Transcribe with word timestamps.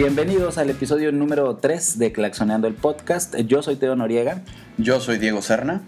Bienvenidos 0.00 0.58
al 0.58 0.70
episodio 0.70 1.10
número 1.10 1.56
3 1.56 1.98
de 1.98 2.12
Claxoneando 2.12 2.68
el 2.68 2.74
Podcast. 2.74 3.34
Yo 3.34 3.64
soy 3.64 3.74
Teo 3.74 3.96
Noriega. 3.96 4.42
Yo 4.76 5.00
soy 5.00 5.18
Diego 5.18 5.42
Serna. 5.42 5.82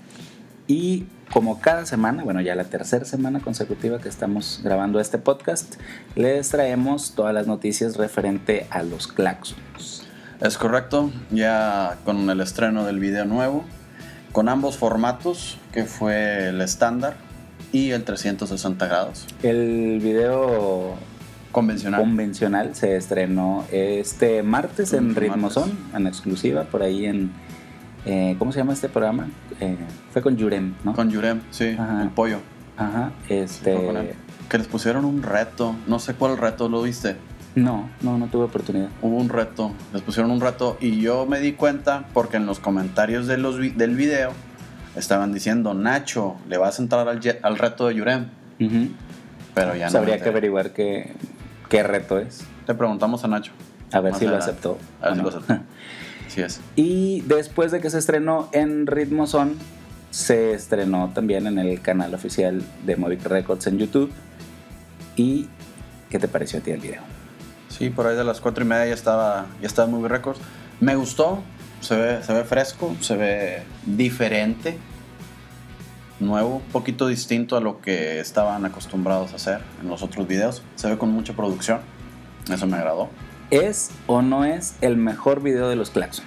Y 0.66 1.04
como 1.32 1.60
cada 1.60 1.86
semana, 1.86 2.24
bueno, 2.24 2.40
ya 2.40 2.56
la 2.56 2.64
tercera 2.64 3.04
semana 3.04 3.38
consecutiva 3.38 4.00
que 4.00 4.08
estamos 4.08 4.62
grabando 4.64 4.98
este 4.98 5.18
podcast, 5.18 5.76
les 6.16 6.48
traemos 6.48 7.12
todas 7.14 7.32
las 7.32 7.46
noticias 7.46 7.98
referente 7.98 8.66
a 8.70 8.82
los 8.82 9.06
claxons. 9.06 10.02
Es 10.40 10.58
correcto, 10.58 11.12
ya 11.30 11.96
con 12.04 12.28
el 12.30 12.40
estreno 12.40 12.84
del 12.84 12.98
video 12.98 13.26
nuevo, 13.26 13.64
con 14.32 14.48
ambos 14.48 14.76
formatos, 14.76 15.56
que 15.70 15.84
fue 15.84 16.48
el 16.48 16.60
estándar 16.62 17.14
y 17.70 17.92
el 17.92 18.02
360 18.02 18.88
grados. 18.88 19.28
El 19.44 20.00
video 20.02 20.96
Convencional. 21.52 22.00
convencional 22.00 22.74
se 22.74 22.96
estrenó 22.96 23.64
este 23.72 24.42
martes 24.42 24.92
en 24.92 25.08
Martes. 25.08 25.22
Ritmozón, 25.22 25.72
en 25.94 26.06
exclusiva, 26.06 26.64
por 26.64 26.82
ahí 26.82 27.06
en... 27.06 27.30
eh, 28.06 28.36
¿Cómo 28.38 28.52
se 28.52 28.58
llama 28.58 28.72
este 28.72 28.88
programa? 28.88 29.28
Eh, 29.60 29.76
fue 30.12 30.22
con 30.22 30.36
Yurem, 30.36 30.74
¿no? 30.84 30.94
Con 30.94 31.10
Yurem, 31.10 31.40
sí, 31.50 31.76
Ajá. 31.78 32.02
el 32.02 32.10
pollo. 32.10 32.38
Ajá, 32.76 33.10
este... 33.28 33.76
Que 34.48 34.58
les 34.58 34.66
pusieron 34.66 35.04
un 35.04 35.22
reto, 35.22 35.76
no 35.86 35.98
sé 36.00 36.14
cuál 36.14 36.36
reto, 36.36 36.68
¿lo 36.68 36.82
viste? 36.82 37.16
No, 37.54 37.88
no, 38.00 38.16
no 38.18 38.26
tuve 38.28 38.44
oportunidad. 38.44 38.88
Hubo 39.02 39.16
un 39.16 39.28
reto, 39.28 39.72
les 39.92 40.02
pusieron 40.02 40.30
un 40.30 40.40
reto 40.40 40.76
y 40.80 41.00
yo 41.00 41.26
me 41.26 41.40
di 41.40 41.52
cuenta 41.52 42.04
porque 42.14 42.36
en 42.36 42.46
los 42.46 42.58
comentarios 42.60 43.26
de 43.26 43.38
los 43.38 43.58
vi- 43.58 43.70
del 43.70 43.94
video 43.96 44.32
estaban 44.96 45.32
diciendo, 45.32 45.74
Nacho, 45.74 46.36
le 46.48 46.58
vas 46.58 46.78
a 46.78 46.82
entrar 46.82 47.08
al, 47.08 47.20
al 47.42 47.58
reto 47.58 47.86
de 47.88 47.94
Yurem, 47.94 48.26
Ujú. 48.60 48.88
pero 49.54 49.74
ya 49.76 49.88
no. 49.90 49.98
Habría 49.98 50.20
que 50.20 50.28
averiguar 50.28 50.72
qué, 50.72 51.12
qué 51.70 51.82
reto 51.82 52.18
es. 52.18 52.42
Le 52.68 52.74
preguntamos 52.74 53.24
a 53.24 53.28
Nacho. 53.28 53.52
A 53.92 54.00
ver 54.00 54.14
si 54.14 54.26
lo 54.26 54.36
aceptó. 54.36 54.76
A 55.00 55.06
ver 55.06 55.14
si 55.14 55.22
no. 55.22 55.30
lo 55.30 55.36
aceptó. 55.38 55.54
Sí 56.28 56.42
es. 56.42 56.60
Y 56.76 57.22
después 57.22 57.72
de 57.72 57.80
que 57.80 57.90
se 57.90 57.98
estrenó 57.98 58.48
en 58.52 58.86
Ritmo 58.86 59.26
Son, 59.26 59.56
se 60.12 60.52
estrenó 60.52 61.10
también 61.12 61.48
en 61.48 61.58
el 61.58 61.80
canal 61.80 62.14
oficial 62.14 62.62
de 62.86 62.94
Movic 62.94 63.24
Records 63.24 63.66
en 63.66 63.78
YouTube. 63.78 64.12
¿Y 65.16 65.48
qué 66.08 66.20
te 66.20 66.28
pareció 66.28 66.60
a 66.60 66.62
ti 66.62 66.70
el 66.70 66.80
video? 66.80 67.02
Sí, 67.68 67.90
por 67.90 68.06
ahí 68.06 68.16
de 68.16 68.22
las 68.22 68.40
cuatro 68.40 68.62
y 68.62 68.68
media 68.68 68.86
ya 68.86 68.94
estaba, 68.94 69.46
ya 69.60 69.66
estaba 69.66 69.88
en 69.88 69.94
Movie 69.96 70.08
Records. 70.08 70.40
Me 70.78 70.94
gustó, 70.94 71.42
se 71.80 71.96
ve, 71.96 72.22
se 72.22 72.32
ve 72.32 72.44
fresco, 72.44 72.94
se 73.00 73.16
ve 73.16 73.62
diferente, 73.84 74.78
nuevo, 76.20 76.56
un 76.56 76.72
poquito 76.72 77.06
distinto 77.06 77.56
a 77.56 77.60
lo 77.60 77.80
que 77.80 78.20
estaban 78.20 78.64
acostumbrados 78.64 79.32
a 79.32 79.36
hacer 79.36 79.60
en 79.82 79.88
los 79.88 80.02
otros 80.02 80.26
videos. 80.28 80.62
Se 80.76 80.88
ve 80.88 80.98
con 80.98 81.10
mucha 81.10 81.32
producción, 81.32 81.80
eso 82.52 82.66
me 82.66 82.76
agradó. 82.76 83.08
¿Es 83.50 83.90
o 84.06 84.22
no 84.22 84.44
es 84.44 84.76
el 84.80 84.96
mejor 84.96 85.42
video 85.42 85.68
de 85.68 85.76
los 85.76 85.90
Claxons? 85.90 86.26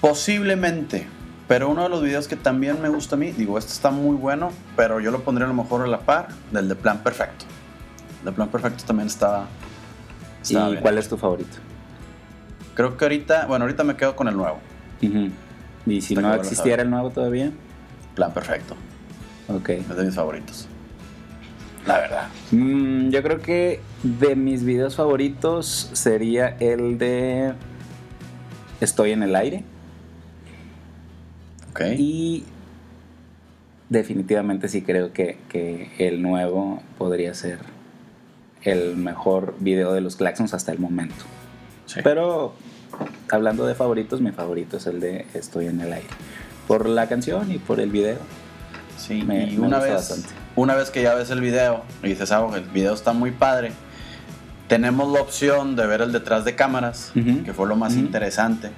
Posiblemente, 0.00 1.06
pero 1.48 1.68
uno 1.68 1.82
de 1.84 1.88
los 1.88 2.02
videos 2.02 2.28
que 2.28 2.36
también 2.36 2.80
me 2.80 2.88
gusta 2.88 3.16
a 3.16 3.18
mí, 3.18 3.32
digo, 3.32 3.58
este 3.58 3.72
está 3.72 3.90
muy 3.90 4.16
bueno, 4.16 4.50
pero 4.76 5.00
yo 5.00 5.10
lo 5.10 5.22
pondría 5.22 5.46
a 5.46 5.48
lo 5.48 5.54
mejor 5.54 5.82
a 5.82 5.86
la 5.86 6.00
par 6.00 6.28
del 6.52 6.68
de 6.68 6.74
Plan 6.74 7.02
Perfecto. 7.02 7.44
El 8.20 8.26
de 8.26 8.32
Plan 8.32 8.48
Perfecto 8.48 8.84
también 8.84 9.08
estaba 9.08 9.46
¿Y 10.48 10.54
bien. 10.54 10.76
cuál 10.80 10.98
es 10.98 11.08
tu 11.08 11.16
favorito? 11.16 11.56
Creo 12.74 12.96
que 12.96 13.04
ahorita, 13.04 13.46
bueno, 13.46 13.64
ahorita 13.64 13.84
me 13.84 13.96
quedo 13.96 14.16
con 14.16 14.28
el 14.28 14.36
nuevo. 14.36 14.58
¿Y 15.00 16.00
si 16.00 16.14
Está 16.14 16.20
no 16.20 16.34
existiera 16.34 16.82
el 16.82 16.90
nuevo 16.90 17.10
todavía? 17.10 17.50
Plan 18.14 18.32
Perfecto. 18.32 18.76
Ok. 19.48 19.70
Es 19.70 19.96
de 19.96 20.04
mis 20.04 20.14
favoritos. 20.14 20.68
La 21.86 21.98
verdad. 21.98 22.28
Mm, 22.50 23.10
yo 23.10 23.22
creo 23.22 23.40
que 23.40 23.80
de 24.02 24.36
mis 24.36 24.64
videos 24.64 24.96
favoritos 24.96 25.90
sería 25.92 26.56
el 26.60 26.98
de 26.98 27.54
Estoy 28.80 29.12
en 29.12 29.22
el 29.22 29.36
aire. 29.36 29.64
Ok. 31.70 31.82
Y 31.98 32.44
definitivamente 33.88 34.68
sí 34.68 34.82
creo 34.82 35.12
que, 35.12 35.38
que 35.48 35.90
el 35.98 36.22
nuevo 36.22 36.82
podría 36.96 37.34
ser 37.34 37.58
el 38.62 38.96
mejor 38.96 39.54
video 39.58 39.92
de 39.92 40.00
los 40.00 40.16
Claxons 40.16 40.54
hasta 40.54 40.72
el 40.72 40.78
momento. 40.78 41.24
Sí. 41.86 42.00
Pero 42.04 42.54
hablando 43.30 43.66
de 43.66 43.74
favoritos, 43.74 44.20
mi 44.20 44.32
favorito 44.32 44.76
es 44.76 44.86
el 44.86 45.00
de 45.00 45.26
Estoy 45.34 45.66
en 45.66 45.80
el 45.80 45.92
aire. 45.92 46.08
Por 46.70 46.88
la 46.88 47.08
canción 47.08 47.50
y 47.50 47.58
por 47.58 47.80
el 47.80 47.90
video. 47.90 48.18
sí. 48.96 49.24
me- 49.24 49.50
y 49.50 49.56
me 49.56 49.66
una 49.66 49.78
gusta 49.78 49.92
vez, 49.92 50.08
bastante. 50.08 50.28
una 50.54 50.76
vez 50.76 50.90
que 50.90 51.02
ya 51.02 51.14
ves 51.16 51.28
el 51.30 51.40
video 51.40 51.82
y 52.04 52.10
dices, 52.10 52.30
ah, 52.30 52.46
el 52.54 52.62
video 52.62 52.94
está 52.94 53.12
muy 53.12 53.32
padre, 53.32 53.72
tenemos 54.68 55.12
la 55.12 55.20
opción 55.20 55.74
de 55.74 55.84
ver 55.88 56.00
el 56.00 56.12
detrás 56.12 56.44
de 56.44 56.54
cámaras, 56.54 57.10
Ujú. 57.16 57.42
que 57.42 57.52
fue 57.52 57.66
lo 57.66 57.74
más 57.74 57.94
Ujú. 57.94 58.02
interesante. 58.02 58.70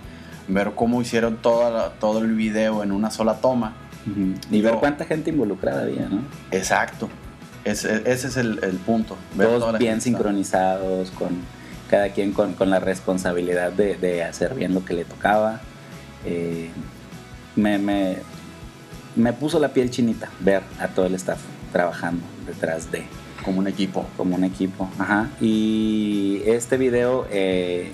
Ver 0.49 0.73
cómo 0.75 1.03
hicieron 1.03 1.37
toda 1.37 1.71
la- 1.71 1.91
todo 2.01 2.21
el 2.21 2.35
video 2.35 2.83
en 2.83 2.93
una 2.93 3.11
sola 3.11 3.35
toma. 3.35 3.75
Ujú. 4.11 4.21
Y 4.51 4.53
Digo- 4.53 4.71
ver 4.71 4.79
cuánta 4.79 5.05
gente 5.05 5.29
involucrada 5.29 5.83
había, 5.83 6.09
¿no? 6.09 6.23
Exacto. 6.51 7.11
Ese, 7.65 8.11
ese 8.11 8.29
es 8.29 8.39
el, 8.39 8.59
el 8.65 8.77
punto. 8.79 9.19
ver 9.35 9.49
Todos 9.49 9.79
bien 9.79 10.01
sincronizados, 10.01 11.11
con 11.11 11.29
cada 11.91 12.09
quien 12.09 12.33
con, 12.33 12.55
con 12.55 12.71
la 12.71 12.81
responsabilidad 12.81 13.71
de, 13.71 13.97
de 13.99 14.25
hacer 14.25 14.55
bien 14.55 14.73
lo 14.73 14.83
que 14.83 14.95
le 14.95 15.05
tocaba. 15.05 15.61
Eh, 16.25 16.71
me, 17.57 17.79
me, 17.79 18.19
me 19.17 19.33
puso 19.33 19.59
la 19.59 19.73
piel 19.73 19.91
chinita 19.91 20.29
ver 20.41 20.63
a 20.79 20.89
todo 20.89 21.07
el 21.07 21.15
staff 21.15 21.41
trabajando 21.73 22.23
detrás 22.47 22.91
de 22.93 23.05
Como 23.45 23.59
un 23.59 23.67
equipo. 23.67 24.07
como 24.17 24.37
un 24.37 24.45
equipo. 24.45 24.89
Ajá. 24.99 25.31
Y 25.41 26.43
este 26.47 26.77
video, 26.77 27.27
eh, 27.31 27.91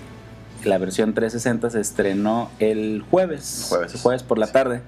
la 0.65 0.79
versión 0.79 1.15
360 1.15 1.71
se 1.71 1.81
estrenó 1.81 2.51
el 2.59 3.05
jueves. 3.11 3.69
Jueves. 4.03 4.23
por 4.23 4.39
la 4.39 4.49
tarde. 4.49 4.83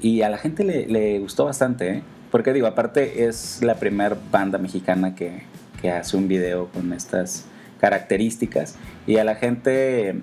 Y 0.00 0.22
a 0.22 0.28
la 0.28 0.38
gente 0.38 0.64
le, 0.64 0.86
le 0.86 1.18
gustó 1.20 1.44
bastante, 1.44 1.88
¿eh? 1.88 2.02
Porque 2.30 2.52
digo, 2.52 2.66
aparte 2.66 3.26
es 3.26 3.62
la 3.62 3.74
primera 3.76 4.16
banda 4.30 4.58
mexicana 4.58 5.14
que, 5.14 5.42
que 5.80 5.90
hace 5.90 6.16
un 6.16 6.28
video 6.28 6.68
con 6.68 6.92
estas 6.92 7.44
características. 7.78 8.76
Y 9.06 9.18
a 9.18 9.24
la 9.24 9.34
gente, 9.34 10.22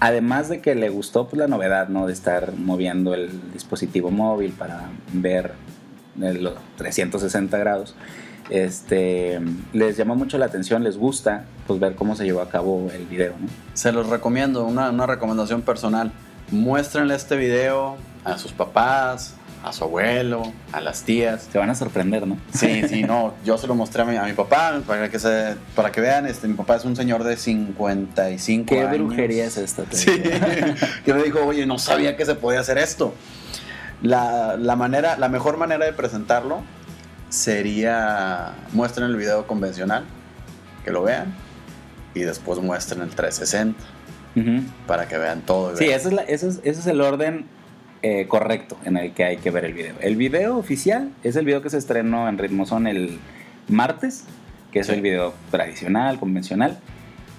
además 0.00 0.48
de 0.48 0.60
que 0.60 0.74
le 0.74 0.88
gustó 0.88 1.28
pues, 1.28 1.38
la 1.38 1.48
novedad, 1.48 1.88
¿no? 1.88 2.06
De 2.06 2.12
estar 2.12 2.52
moviendo 2.56 3.14
el 3.14 3.52
dispositivo 3.52 4.10
móvil 4.10 4.52
para 4.52 4.90
ver 5.12 5.52
los 6.16 6.54
360 6.76 7.58
grados 7.58 7.94
este, 8.50 9.40
les 9.72 9.96
llamó 9.96 10.14
mucho 10.14 10.38
la 10.38 10.46
atención, 10.46 10.84
les 10.84 10.96
gusta 10.96 11.44
pues 11.66 11.80
ver 11.80 11.96
cómo 11.96 12.14
se 12.14 12.24
llevó 12.24 12.40
a 12.40 12.48
cabo 12.48 12.88
el 12.92 13.06
video. 13.06 13.34
Se 13.74 13.92
los 13.92 14.08
recomiendo, 14.08 14.64
una, 14.64 14.90
una 14.90 15.06
recomendación 15.06 15.62
personal. 15.62 16.12
Muéstrenle 16.50 17.14
este 17.14 17.36
video 17.36 17.96
a 18.24 18.38
sus 18.38 18.52
papás, 18.52 19.35
a 19.68 19.72
su 19.72 19.82
abuelo, 19.84 20.42
a 20.72 20.80
las 20.80 21.02
tías. 21.02 21.48
Se 21.50 21.58
van 21.58 21.68
a 21.70 21.74
sorprender, 21.74 22.26
¿no? 22.26 22.38
Sí, 22.54 22.82
sí, 22.88 23.02
no, 23.02 23.34
yo 23.44 23.58
se 23.58 23.66
lo 23.66 23.74
mostré 23.74 24.02
a 24.02 24.04
mi, 24.04 24.16
a 24.16 24.22
mi 24.22 24.32
papá 24.32 24.80
para 24.86 25.08
que, 25.10 25.18
se, 25.18 25.56
para 25.74 25.90
que 25.90 26.00
vean, 26.00 26.26
este, 26.26 26.46
mi 26.48 26.54
papá 26.54 26.76
es 26.76 26.84
un 26.84 26.94
señor 26.96 27.24
de 27.24 27.36
55 27.36 28.66
¿Qué 28.68 28.80
años. 28.82 28.98
brujería 28.98 29.44
es 29.46 29.56
esta? 29.56 29.82
te 29.82 29.96
Sí, 29.96 30.10
que 31.04 31.12
me 31.14 31.22
dijo, 31.24 31.40
oye, 31.44 31.66
no 31.66 31.78
sabía 31.78 32.16
que 32.16 32.24
se 32.24 32.34
podía 32.36 32.60
hacer 32.60 32.78
esto. 32.78 33.12
La, 34.02 34.56
la 34.56 34.76
manera, 34.76 35.16
la 35.16 35.28
mejor 35.28 35.56
manera 35.56 35.84
de 35.84 35.92
presentarlo 35.92 36.62
sería 37.28 38.52
muestren 38.72 39.06
el 39.08 39.16
video 39.16 39.46
convencional, 39.46 40.04
que 40.84 40.90
lo 40.92 41.02
vean, 41.02 41.34
y 42.14 42.20
después 42.20 42.60
muestren 42.60 43.02
el 43.02 43.10
360 43.10 43.82
Ujú. 44.36 44.62
para 44.86 45.08
que 45.08 45.18
vean 45.18 45.40
todo. 45.42 45.72
y 45.74 45.76
Sí, 45.76 45.86
vean. 45.86 45.98
ese 45.98 46.08
es, 46.08 46.14
la- 46.14 46.22
ese 46.22 46.48
es- 46.48 46.60
ese 46.62 46.80
es 46.80 46.86
el 46.86 47.00
orden 47.00 47.46
eh, 48.08 48.26
correcto 48.28 48.76
en 48.84 48.96
el 48.96 49.12
que 49.12 49.24
hay 49.24 49.36
que 49.38 49.50
ver 49.50 49.64
el 49.64 49.72
video. 49.72 49.94
El 50.00 50.14
video 50.16 50.56
oficial 50.56 51.10
es 51.24 51.34
el 51.34 51.44
video 51.44 51.60
que 51.60 51.70
se 51.70 51.78
estrenó 51.78 52.28
en 52.28 52.38
Ritmozón 52.38 52.86
el 52.86 53.18
martes, 53.68 54.24
que 54.72 54.78
es 54.80 54.86
Sí. 54.86 54.92
el 54.92 55.00
video 55.02 55.34
tradicional, 55.50 56.18
convencional. 56.20 56.78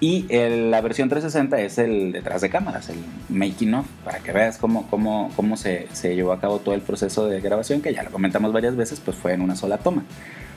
Y 0.00 0.26
el- 0.28 0.70
la 0.70 0.80
versión 0.80 1.08
360 1.08 1.58
es 1.60 1.78
el 1.78 2.12
detrás 2.12 2.40
de 2.42 2.50
cámaras, 2.50 2.88
el 2.90 2.98
making 3.30 3.74
of, 3.74 3.86
para 4.04 4.18
que 4.18 4.30
veas 4.32 4.58
cómo, 4.58 4.86
cómo, 4.90 5.30
cómo 5.36 5.56
se, 5.56 5.88
se 5.92 6.14
llevó 6.14 6.32
a 6.32 6.40
cabo 6.40 6.58
todo 6.58 6.74
el 6.74 6.82
proceso 6.82 7.26
de 7.26 7.40
grabación, 7.40 7.80
que 7.80 7.92
ya 7.94 8.02
lo 8.02 8.10
comentamos 8.10 8.52
varias 8.52 8.76
veces, 8.76 9.00
pues 9.00 9.16
fue 9.16 9.32
en 9.32 9.40
una 9.40 9.56
sola 9.56 9.78
toma. 9.78 10.04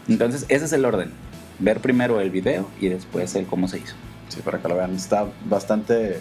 Entonces, 0.09 0.45
ese 0.49 0.65
es 0.65 0.73
el 0.73 0.83
orden. 0.85 1.09
Ver 1.59 1.79
primero 1.79 2.19
el 2.19 2.29
video 2.31 2.67
y 2.81 2.89
después 2.89 3.33
el 3.35 3.45
cómo 3.45 3.67
se 3.67 3.77
hizo. 3.79 3.95
Sí, 4.29 4.41
para 4.41 4.59
que 4.59 4.67
lo 4.67 4.75
vean. 4.75 4.93
Está 4.95 5.25
bastante 5.45 6.19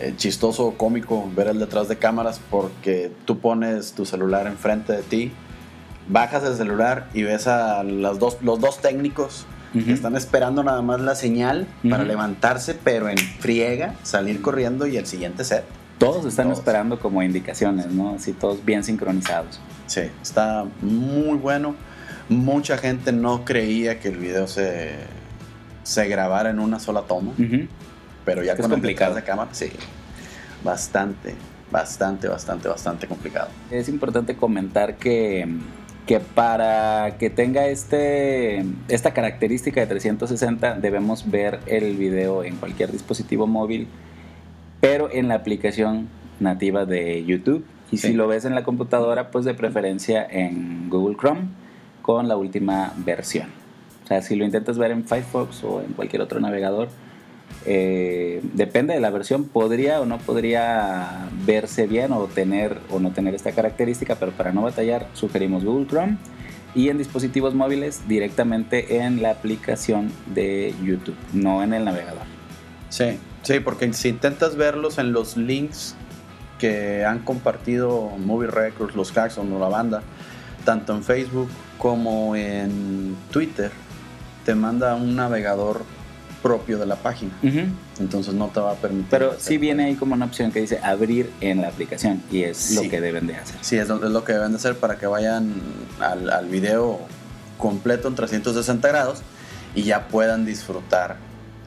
eh, 0.00 0.14
chistoso, 0.16 0.74
cómico 0.76 1.30
ver 1.34 1.48
el 1.48 1.58
detrás 1.58 1.88
de 1.88 1.96
cámaras 1.96 2.40
porque 2.50 3.12
tú 3.24 3.38
pones 3.38 3.92
tu 3.92 4.04
celular 4.04 4.46
enfrente 4.46 4.92
de 4.92 5.02
ti, 5.02 5.32
bajas 6.08 6.44
el 6.44 6.56
celular 6.56 7.08
y 7.14 7.22
ves 7.22 7.46
a 7.46 7.82
las 7.82 8.18
dos, 8.18 8.38
los 8.42 8.60
dos 8.60 8.80
técnicos 8.80 9.46
que 9.72 9.92
están 9.92 10.16
esperando 10.16 10.64
nada 10.64 10.80
más 10.80 10.98
la 11.00 11.14
señal 11.14 11.66
para 11.90 12.02
levantarse, 12.02 12.74
pero 12.74 13.08
en 13.10 13.18
friega, 13.18 13.94
salir 14.02 14.40
corriendo 14.40 14.86
y 14.86 14.96
el 14.96 15.06
siguiente 15.06 15.44
set. 15.44 15.62
Todos 15.98 16.24
están 16.24 16.46
Todos. 16.46 16.58
esperando 16.60 16.98
como 16.98 17.22
indicaciones, 17.22 17.86
¿no? 17.88 18.14
Así 18.14 18.32
todos 18.32 18.64
bien 18.64 18.82
sincronizados. 18.82 19.60
Sí, 19.86 20.02
está 20.22 20.64
muy 20.80 21.36
bueno. 21.36 21.74
Mucha 22.30 22.78
gente 22.78 23.12
no 23.12 23.44
creía 23.44 24.00
que 24.00 24.08
el 24.08 24.16
video 24.16 24.46
se, 24.48 24.94
se 25.82 26.08
grabara 26.08 26.50
en 26.50 26.60
una 26.60 26.80
sola 26.80 27.02
toma, 27.02 27.32
Ujú. 27.32 27.66
Pero 28.28 28.42
ya 28.42 28.52
Es 28.52 28.60
complicado. 28.68 29.14
de 29.14 29.22
cámara, 29.22 29.48
sí, 29.54 29.70
bastante, 30.62 31.34
bastante, 31.70 32.28
bastante, 32.28 32.68
bastante 32.68 33.06
complicado. 33.06 33.48
Es 33.70 33.88
importante 33.88 34.36
comentar 34.36 34.96
que, 34.96 35.48
que 36.06 36.20
para 36.20 37.16
que 37.18 37.30
tenga 37.30 37.68
este, 37.68 38.66
esta 38.88 39.14
característica 39.14 39.80
de 39.80 39.86
360 39.86 40.74
debemos 40.74 41.30
ver 41.30 41.60
el 41.64 41.96
video 41.96 42.44
en 42.44 42.56
cualquier 42.56 42.92
dispositivo 42.92 43.46
móvil, 43.46 43.88
pero 44.82 45.10
en 45.10 45.28
la 45.28 45.36
aplicación 45.36 46.08
nativa 46.38 46.84
de 46.84 47.24
YouTube. 47.24 47.64
Y 47.90 47.96
Sí. 47.96 48.08
si 48.08 48.12
lo 48.12 48.28
ves 48.28 48.44
en 48.44 48.54
la 48.54 48.62
computadora, 48.64 49.30
pues 49.30 49.46
de 49.46 49.54
preferencia 49.54 50.26
en 50.30 50.90
Google 50.90 51.16
Chrome 51.16 51.48
con 52.02 52.28
la 52.28 52.36
última 52.36 52.92
versión. 52.98 53.46
O 54.04 54.06
sea, 54.06 54.20
si 54.20 54.36
lo 54.36 54.44
intentas 54.44 54.76
ver 54.76 54.90
en 54.90 55.04
Firefox 55.06 55.64
o 55.64 55.80
en 55.80 55.94
cualquier 55.94 56.20
otro 56.20 56.38
navegador, 56.40 56.88
eh, 57.66 58.40
depende 58.54 58.94
de 58.94 59.00
la 59.00 59.10
versión, 59.10 59.44
podría 59.44 60.00
o 60.00 60.06
no 60.06 60.18
podría 60.18 61.28
verse 61.44 61.86
bien 61.86 62.12
o 62.12 62.24
tener 62.26 62.78
o 62.90 63.00
no 63.00 63.12
tener 63.12 63.34
esta 63.34 63.52
característica, 63.52 64.14
pero 64.14 64.32
para 64.32 64.52
no 64.52 64.62
batallar 64.62 65.06
sugerimos 65.12 65.64
Google 65.64 65.86
Chrome 65.86 66.18
y 66.74 66.88
en 66.88 66.98
dispositivos 66.98 67.54
móviles 67.54 68.06
directamente 68.06 68.98
en 68.98 69.22
la 69.22 69.30
aplicación 69.30 70.12
de 70.26 70.74
YouTube, 70.84 71.16
no 71.32 71.62
en 71.62 71.72
el 71.72 71.84
navegador. 71.84 72.22
Sí, 72.88 73.18
sí, 73.42 73.60
porque 73.60 73.92
si 73.92 74.08
intentas 74.08 74.56
verlos 74.56 74.98
en 74.98 75.12
los 75.12 75.36
links 75.36 75.94
que 76.58 77.04
han 77.04 77.20
compartido 77.20 78.10
Movie 78.18 78.50
Records, 78.50 78.94
los 78.94 79.12
Claxon 79.12 79.52
o 79.52 79.58
la 79.58 79.68
banda, 79.68 80.02
tanto 80.64 80.94
en 80.94 81.02
Facebook 81.02 81.48
como 81.78 82.36
en 82.36 83.16
Twitter, 83.30 83.70
te 84.44 84.54
manda 84.54 84.94
un 84.94 85.16
navegador 85.16 85.82
propio 86.42 86.78
de 86.78 86.86
la 86.86 86.96
página. 86.96 87.32
Entonces 87.98 88.34
no 88.34 88.48
te 88.48 88.60
va 88.60 88.72
a 88.72 88.74
permitir. 88.74 89.06
Pero 89.10 89.34
sí 89.38 89.58
viene 89.58 89.84
ahí 89.84 89.94
como 89.94 90.14
una 90.14 90.24
opción 90.26 90.52
que 90.52 90.60
dice 90.60 90.78
abrir 90.82 91.30
en 91.40 91.60
la 91.62 91.68
aplicación 91.68 92.22
y 92.30 92.42
es 92.42 92.56
Sí. 92.56 92.74
lo 92.76 92.90
que 92.90 93.00
deben 93.00 93.26
de 93.26 93.36
hacer. 93.36 93.56
Sí, 93.60 93.76
es 93.76 93.88
lo, 93.88 93.96
es 94.04 94.10
lo 94.10 94.24
que 94.24 94.32
deben 94.32 94.50
de 94.52 94.56
hacer 94.56 94.76
para 94.76 94.96
que 94.98 95.06
vayan 95.06 95.54
al, 96.00 96.30
al 96.30 96.46
video 96.48 97.00
completo 97.58 98.08
en 98.08 98.14
360 98.14 98.86
grados 98.88 99.22
y 99.74 99.82
ya 99.82 100.08
puedan 100.08 100.44
disfrutar 100.46 101.16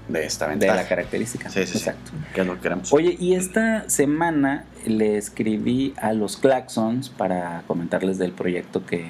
de 0.08 0.26
esta 0.26 0.46
De 0.46 0.52
ventaja. 0.52 0.76
la 0.76 0.88
característica. 0.88 1.50
Sí, 1.50 1.62
sí, 1.66 1.74
sí. 1.74 1.78
Exacto. 1.80 2.12
Que 2.34 2.42
es 2.42 2.48
lo 2.48 2.56
que 2.56 2.62
queremos. 2.62 2.92
Oye, 2.94 3.16
y 3.20 3.36
esta 3.36 3.90
semana 3.90 4.66
le 4.86 5.18
escribí 5.18 5.94
a 5.98 6.14
los 6.14 6.38
Claxons 6.38 7.10
para 7.10 7.64
comentarles 7.68 8.18
del 8.18 8.32
proyecto 8.32 8.86
que, 8.86 9.06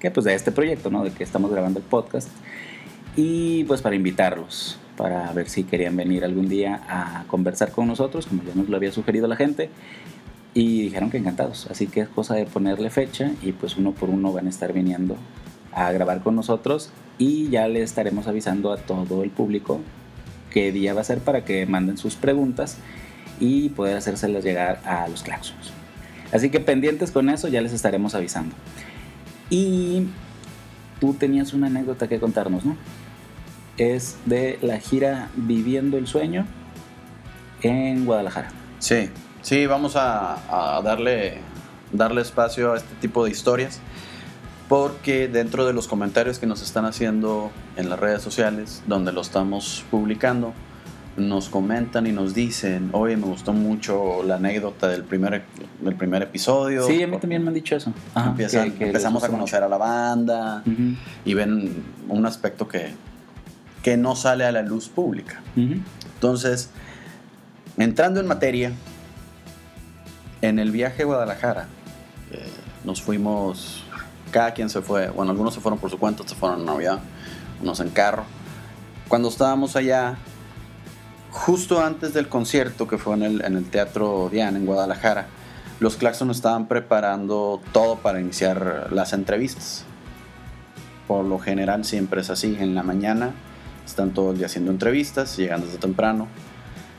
que 0.00 0.10
pues 0.10 0.24
de 0.24 0.34
este 0.34 0.50
proyecto, 0.52 0.90
¿no? 0.90 1.04
De 1.04 1.10
que 1.10 1.22
estamos 1.22 1.50
grabando 1.50 1.78
el 1.80 1.84
podcast. 1.84 2.28
Y 3.14 3.64
pues 3.64 3.82
para 3.82 3.94
invitarlos, 3.94 4.78
para 5.02 5.32
ver 5.32 5.48
si 5.48 5.64
querían 5.64 5.96
venir 5.96 6.24
algún 6.24 6.48
día 6.48 6.80
a 6.88 7.24
conversar 7.26 7.72
con 7.72 7.88
nosotros, 7.88 8.28
como 8.28 8.44
ya 8.44 8.54
nos 8.54 8.68
lo 8.68 8.76
había 8.76 8.92
sugerido 8.92 9.26
la 9.26 9.34
gente. 9.34 9.68
Y 10.54 10.82
dijeron 10.82 11.10
que 11.10 11.16
encantados. 11.16 11.66
Así 11.72 11.88
que 11.88 12.02
es 12.02 12.08
cosa 12.08 12.36
de 12.36 12.46
ponerle 12.46 12.88
fecha 12.88 13.32
y 13.42 13.50
pues 13.50 13.76
uno 13.76 13.90
por 13.90 14.10
uno 14.10 14.32
van 14.32 14.46
a 14.46 14.50
estar 14.50 14.72
viniendo 14.72 15.16
a 15.72 15.90
grabar 15.90 16.22
con 16.22 16.36
nosotros. 16.36 16.90
Y 17.18 17.48
ya 17.48 17.66
le 17.66 17.82
estaremos 17.82 18.28
avisando 18.28 18.72
a 18.72 18.76
todo 18.76 19.24
el 19.24 19.30
público 19.30 19.80
qué 20.52 20.70
día 20.70 20.94
va 20.94 21.00
a 21.00 21.04
ser 21.04 21.18
para 21.18 21.44
que 21.44 21.66
manden 21.66 21.98
sus 21.98 22.14
preguntas 22.14 22.78
y 23.40 23.70
poder 23.70 23.96
hacérselas 23.96 24.44
llegar 24.44 24.82
a 24.84 25.08
los 25.08 25.24
claxons. 25.24 25.72
Así 26.30 26.48
que 26.48 26.60
pendientes 26.60 27.10
con 27.10 27.28
eso, 27.28 27.48
ya 27.48 27.60
les 27.60 27.72
estaremos 27.72 28.14
avisando. 28.14 28.54
Y 29.50 30.06
tú 31.00 31.14
tenías 31.14 31.54
una 31.54 31.66
anécdota 31.66 32.06
que 32.06 32.20
contarnos, 32.20 32.64
¿no? 32.64 32.76
Es 33.82 34.16
de 34.26 34.58
la 34.62 34.78
gira 34.78 35.28
Viviendo 35.34 35.98
el 35.98 36.06
Sueño 36.06 36.46
en 37.62 38.04
Guadalajara. 38.04 38.48
Sí, 38.78 39.10
sí, 39.42 39.66
vamos 39.66 39.96
a, 39.96 40.76
a 40.76 40.82
darle, 40.82 41.38
darle 41.92 42.22
espacio 42.22 42.74
a 42.74 42.76
este 42.76 42.94
tipo 43.00 43.24
de 43.24 43.30
historias 43.32 43.80
porque 44.68 45.26
dentro 45.26 45.66
de 45.66 45.72
los 45.72 45.88
comentarios 45.88 46.38
que 46.38 46.46
nos 46.46 46.62
están 46.62 46.84
haciendo 46.84 47.50
en 47.76 47.90
las 47.90 47.98
redes 47.98 48.22
sociales, 48.22 48.82
donde 48.86 49.12
lo 49.12 49.20
estamos 49.20 49.84
publicando, 49.90 50.52
nos 51.16 51.48
comentan 51.50 52.06
y 52.06 52.12
nos 52.12 52.34
dicen, 52.34 52.88
oye, 52.92 53.16
me 53.16 53.26
gustó 53.26 53.52
mucho 53.52 54.22
la 54.22 54.36
anécdota 54.36 54.86
del 54.88 55.02
primer, 55.04 55.42
del 55.80 55.94
primer 55.96 56.22
episodio. 56.22 56.86
Sí, 56.86 57.02
a 57.02 57.06
mí 57.08 57.18
también 57.18 57.42
me 57.42 57.48
han 57.48 57.54
dicho 57.54 57.74
eso. 57.76 57.92
Ajá, 58.14 58.30
empiezan- 58.30 58.70
que- 58.70 58.78
que 58.78 58.84
les 58.84 58.94
empezamos 58.94 59.24
a 59.24 59.28
conocer 59.28 59.62
a 59.64 59.68
la 59.68 59.76
banda 59.76 60.62
y 61.24 61.34
ven 61.34 61.82
un 62.08 62.24
aspecto 62.26 62.66
que, 62.68 62.92
que 63.82 63.96
no 63.96 64.16
sale 64.16 64.44
a 64.44 64.52
la 64.52 64.62
luz 64.62 64.88
pública. 64.88 65.42
Entonces, 65.56 66.70
entrando 67.76 68.20
en 68.20 68.26
materia, 68.26 68.72
en 70.40 70.58
el 70.58 70.70
viaje 70.70 71.02
a 71.02 71.06
Guadalajara, 71.06 71.66
eh, 72.30 72.48
nos 72.84 73.02
fuimos, 73.02 73.84
cada 74.30 74.54
quien 74.54 74.70
se 74.70 74.82
fue, 74.82 75.08
bueno, 75.10 75.32
algunos 75.32 75.54
se 75.54 75.60
fueron 75.60 75.78
por 75.78 75.90
su 75.90 75.98
cuenta, 75.98 76.22
otros 76.22 76.34
se 76.34 76.40
fueron 76.40 76.60
en 76.60 76.66
Navidad, 76.66 77.00
unos 77.60 77.80
en 77.80 77.90
carro. 77.90 78.24
Cuando 79.08 79.28
estábamos 79.28 79.74
allá, 79.74 80.16
justo 81.30 81.84
antes 81.84 82.14
del 82.14 82.28
concierto 82.28 82.86
que 82.86 82.98
fue 82.98 83.14
en 83.14 83.22
el, 83.24 83.44
en 83.44 83.56
el 83.56 83.68
Teatro 83.68 84.28
Diana 84.30 84.58
en 84.58 84.66
Guadalajara, 84.66 85.26
los 85.80 85.96
Claxon 85.96 86.30
estaban 86.30 86.68
preparando 86.68 87.60
todo 87.72 87.96
para 87.96 88.20
iniciar 88.20 88.88
las 88.92 89.12
entrevistas. 89.12 89.84
Por 91.08 91.24
lo 91.24 91.40
general 91.40 91.84
siempre 91.84 92.20
es 92.20 92.30
así, 92.30 92.56
en 92.60 92.76
la 92.76 92.84
mañana 92.84 93.32
están 93.92 94.12
todo 94.12 94.32
el 94.32 94.38
día 94.38 94.46
haciendo 94.46 94.70
entrevistas, 94.70 95.36
llegan 95.36 95.60
desde 95.60 95.78
temprano. 95.78 96.28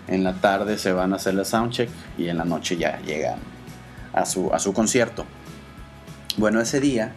En 0.08 0.24
la 0.24 0.34
tarde 0.34 0.78
se 0.78 0.94
van 0.94 1.14
a 1.14 1.16
hacer 1.16 1.34
la 1.34 1.46
soundcheck 1.46 1.90
y 2.18 2.28
en 2.28 2.38
la 2.38 2.46
noche 2.46 2.78
ya 2.78 3.00
llegan 3.02 3.40
a 4.14 4.26
su, 4.26 4.54
a 4.54 4.60
su 4.60 4.74
concierto. 4.74 5.26
Bueno, 6.38 6.62
ese 6.62 6.80
día 6.80 7.12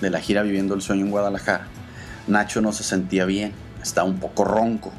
de 0.00 0.10
la 0.10 0.20
gira 0.20 0.42
Viviendo 0.42 0.74
el 0.74 0.82
Sueño 0.82 1.04
en 1.04 1.10
Guadalajara, 1.10 1.66
Nacho 2.28 2.60
no 2.60 2.72
se 2.72 2.84
sentía 2.84 3.24
bien, 3.24 3.52
está 3.82 4.04
un 4.04 4.18
poco 4.18 4.44
ronco. 4.44 4.92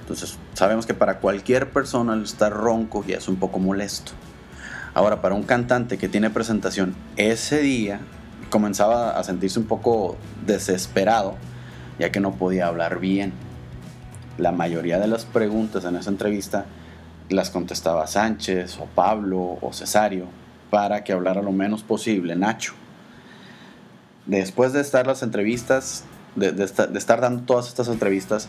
Entonces, 0.00 0.38
sabemos 0.54 0.86
que 0.86 0.94
para 0.94 1.18
cualquier 1.18 1.70
persona 1.70 2.14
el 2.14 2.24
estar 2.24 2.52
ronco 2.52 3.04
ya 3.06 3.18
es 3.18 3.28
un 3.28 3.36
poco 3.36 3.58
molesto. 3.58 4.12
Ahora, 4.94 5.20
para 5.20 5.34
un 5.34 5.42
cantante 5.44 5.98
que 5.98 6.08
tiene 6.08 6.30
presentación 6.30 6.96
ese 7.16 7.60
día, 7.60 8.00
comenzaba 8.50 9.18
a 9.18 9.22
sentirse 9.22 9.58
un 9.58 9.66
poco 9.66 10.16
desesperado, 10.46 11.36
ya 11.98 12.10
que 12.12 12.20
no 12.20 12.32
podía 12.32 12.66
hablar 12.66 12.98
bien. 12.98 13.32
La 14.38 14.52
mayoría 14.52 14.98
de 14.98 15.08
las 15.08 15.24
preguntas 15.24 15.84
en 15.84 15.96
esa 15.96 16.10
entrevista 16.10 16.66
las 17.28 17.50
contestaba 17.50 18.06
Sánchez 18.06 18.78
o 18.78 18.84
Pablo 18.86 19.58
o 19.60 19.72
Cesario 19.72 20.26
para 20.70 21.02
que 21.04 21.12
hablara 21.12 21.42
lo 21.42 21.52
menos 21.52 21.82
posible 21.82 22.36
Nacho. 22.36 22.74
Después 24.26 24.72
de 24.72 24.80
estar 24.80 25.06
las 25.06 25.22
entrevistas, 25.22 26.04
de, 26.36 26.52
de 26.52 26.64
esta- 26.64 26.86
de 26.86 26.98
estar 26.98 27.20
dando 27.20 27.42
todas 27.42 27.68
estas 27.68 27.88
entrevistas, 27.88 28.48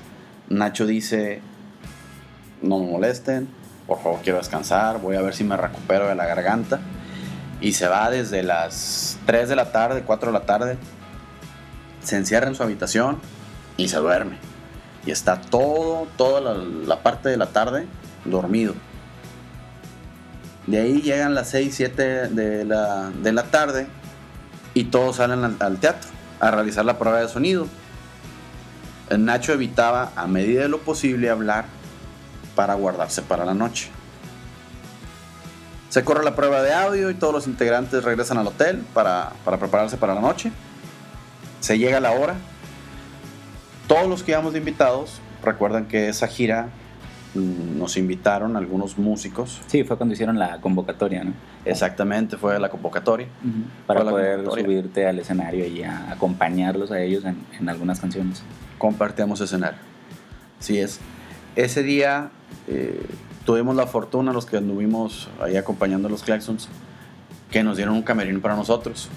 Nacho 0.50 0.86
dice, 0.86 1.42
no 2.62 2.80
me 2.80 2.88
molesten, 2.92 3.48
por 3.88 4.00
favor 4.02 4.20
quiero 4.22 4.38
descansar, 4.40 5.00
voy 5.00 5.16
a 5.16 5.22
ver 5.22 5.34
si 5.34 5.44
me 5.44 5.56
recupero 5.58 6.08
de 6.08 6.16
la 6.16 6.26
garganta. 6.26 6.80
Y 7.62 7.74
se 7.74 7.88
va 7.88 8.10
desde 8.10 8.44
las 8.44 9.18
3 9.26 9.50
de 9.50 9.56
la 9.56 9.72
tarde, 9.72 10.04
4 10.06 10.32
de 10.32 10.40
la 10.40 10.46
tarde, 10.46 10.78
se 12.04 12.16
encierra 12.18 12.48
en 12.48 12.56
su 12.56 12.64
habitación 12.64 13.20
y 13.80 13.88
se 13.88 13.98
duerme. 13.98 14.38
Y 15.06 15.12
está 15.12 15.40
todo, 15.40 16.08
toda 16.18 16.42
la, 16.42 17.02
parte 17.02 17.30
de 17.30 17.38
la 17.38 17.48
tarde 17.48 17.88
dormido. 18.26 18.74
De 20.68 20.80
ahí 20.80 21.02
llegan 21.02 21.34
las 21.34 21.50
6, 21.50 21.74
7 21.74 22.04
de 22.30 22.66
la, 22.66 23.10
de 23.10 23.32
la 23.32 23.44
tarde 23.44 23.88
y 24.74 24.86
todos 24.86 25.16
salen 25.16 25.58
al, 25.60 25.78
teatro 25.78 26.10
a 26.40 26.52
realizar 26.52 26.86
la 26.86 27.00
prueba 27.00 27.22
de 27.22 27.28
sonido. 27.28 27.68
Nacho 29.18 29.54
evitaba 29.54 30.12
a 30.16 30.28
medida 30.28 30.64
de 30.64 30.70
lo 30.70 30.80
posible 30.82 31.30
hablar 31.30 31.66
para 32.56 32.76
guardarse 32.76 33.22
para 33.22 33.46
la 33.46 33.56
noche. 33.56 33.90
Se 35.90 36.04
corre 36.04 36.24
la 36.24 36.36
prueba 36.36 36.62
de 36.62 36.72
audio 36.72 37.10
y 37.10 37.16
todos 37.16 37.34
los 37.34 37.48
integrantes 37.48 38.04
regresan 38.04 38.38
al 38.38 38.46
hotel 38.46 38.84
para, 38.94 39.32
para 39.44 39.58
prepararse 39.58 39.98
para 39.98 40.14
la 40.14 40.22
noche. 40.22 40.52
Se 41.62 41.80
llega 41.80 42.00
la 42.00 42.12
hora. 42.12 42.36
Todos 43.90 44.08
los 44.08 44.22
que 44.22 44.34
íbamos 44.34 44.54
de 44.54 44.60
invitados 44.60 45.20
recuerdan 45.44 45.88
que 45.88 46.10
esa 46.10 46.28
gira 46.28 46.70
mm, 47.34 47.80
nos 47.80 47.98
invitaron 47.98 48.56
algunos 48.56 49.00
músicos. 49.00 49.60
Sí, 49.66 49.84
fue 49.84 49.98
cuando 49.98 50.14
hicieron 50.14 50.38
la 50.38 50.62
convocatoria, 50.62 51.24
¿no? 51.24 51.34
Exactamente, 51.66 52.38
fue 52.38 52.60
la 52.60 52.70
convocatoria. 52.70 53.28
Para 53.88 54.04
la 54.04 54.12
poder 54.12 54.36
convocatoria. 54.36 54.66
subirte 54.66 55.08
al 55.08 55.18
escenario 55.18 55.66
y 55.66 55.82
a 55.82 56.12
acompañarlos 56.12 56.92
a 56.92 57.02
ellos 57.02 57.26
en, 57.26 57.44
en 57.60 57.68
algunas 57.68 58.00
canciones. 58.00 58.44
compartíamos 58.78 59.42
escenario. 59.42 59.80
Así 60.60 60.78
es. 60.78 61.00
Ese 61.56 61.82
día 61.82 62.30
eh, 62.68 63.04
tuvimos 63.44 63.76
la 63.76 63.88
fortuna, 63.88 64.34
los 64.34 64.46
que 64.46 64.58
anduvimos 64.58 65.30
ahí 65.42 65.58
acompañando 65.58 66.08
a 66.08 66.12
los 66.12 66.22
Claxons, 66.22 66.70
que 67.50 67.64
nos 67.64 67.78
dieron 67.78 67.96
un 67.96 68.04
camerino 68.04 68.40
para 68.40 68.56
nosotros. 68.56 69.10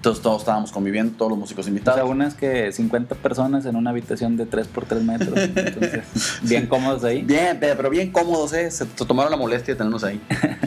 Entonces 0.00 0.22
todos 0.22 0.40
estábamos 0.40 0.72
conviviendo, 0.72 1.12
todos 1.18 1.30
los 1.30 1.38
músicos 1.38 1.66
O 1.66 1.68
invitados. 1.68 2.00
sea, 2.00 2.06
unas 2.08 2.32
que 2.34 2.72
50 2.72 3.16
personas 3.16 3.66
en 3.66 3.76
una 3.76 3.90
habitación 3.90 4.38
de 4.38 4.46
3 4.46 4.66
por 4.68 4.86
3 4.86 5.02
metros. 5.02 5.38
Entonces, 5.38 6.04
bien 6.42 6.66
cómodos 6.68 7.04
ahí. 7.04 7.20
Bien, 7.20 7.58
pero 7.60 7.90
bien 7.90 8.10
cómodos, 8.10 8.54
¿eh? 8.54 8.70
Se 8.70 8.86
tomaron 8.86 9.30
la 9.30 9.36
molestia 9.36 9.74
de 9.74 9.78
tenernos 9.78 10.02
ahí. 10.04 10.20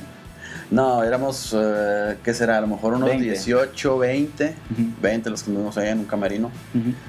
No, 0.72 1.04
éramos, 1.04 1.56
eh, 1.56 2.18
¿qué 2.24 2.34
será? 2.34 2.58
A 2.58 2.62
lo 2.62 2.66
mejor 2.66 2.94
unos 2.96 3.08
20. 3.10 3.24
18, 3.26 3.98
20. 4.00 4.56
Ujú, 4.72 4.82
20 5.04 5.30
los 5.30 5.44
que 5.44 5.52
anduvimos 5.52 5.78
ahí 5.78 5.90
en 5.90 6.00
un 6.00 6.06
camerino. 6.06 6.50